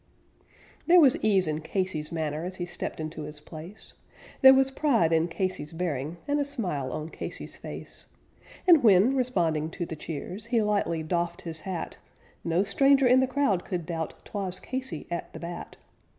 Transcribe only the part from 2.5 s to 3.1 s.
he stepped